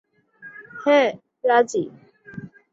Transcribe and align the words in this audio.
হ্যাঁ- 0.81 1.07
রাজি? 1.49 1.83